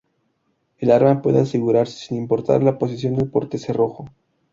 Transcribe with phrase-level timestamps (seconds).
[0.79, 4.05] El arma puede asegurarse sin importar la posición del portacerrojo.